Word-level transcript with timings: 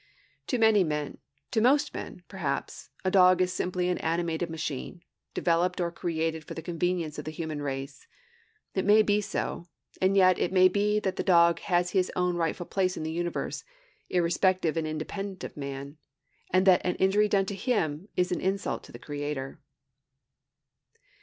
To 0.47 0.57
many 0.57 0.83
men, 0.83 1.19
to 1.51 1.61
most 1.61 1.93
men, 1.93 2.23
perhaps, 2.27 2.89
a 3.05 3.11
dog 3.11 3.39
is 3.39 3.53
simply 3.53 3.87
an 3.87 3.99
animated 3.99 4.49
machine, 4.49 5.03
developed 5.35 5.79
or 5.79 5.91
created 5.91 6.43
for 6.43 6.55
the 6.55 6.63
convenience 6.63 7.19
of 7.19 7.25
the 7.25 7.29
human 7.29 7.61
race. 7.61 8.07
It 8.73 8.83
may 8.83 9.03
be 9.03 9.21
so; 9.21 9.67
and 10.01 10.17
yet 10.17 10.37
again 10.37 10.45
it 10.45 10.51
may 10.53 10.69
be 10.69 10.99
that 11.01 11.17
the 11.17 11.23
dog 11.23 11.59
has 11.59 11.91
his 11.91 12.11
own 12.15 12.35
rightful 12.35 12.65
place 12.65 12.97
in 12.97 13.03
the 13.03 13.11
universe, 13.13 13.63
irrespective 14.09 14.75
and 14.75 14.87
independent 14.87 15.43
of 15.43 15.55
man, 15.55 15.97
and 16.49 16.65
that 16.65 16.81
an 16.83 16.95
injury 16.95 17.27
done 17.29 17.45
to 17.45 17.53
him 17.55 18.07
is 18.17 18.31
an 18.31 18.41
insult 18.41 18.83
to 18.85 18.91
the 18.91 18.97
Creator. 18.97 19.59